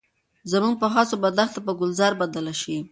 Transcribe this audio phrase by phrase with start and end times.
[0.51, 2.77] زموږ په هڅو به دښته په ګلزار بدله شي.